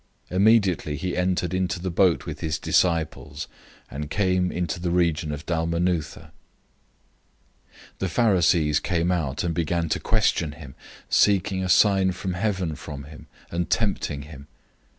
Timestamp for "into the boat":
1.53-2.25